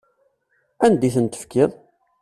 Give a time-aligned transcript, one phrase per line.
[0.85, 1.71] Anda i tent-tefkiḍ?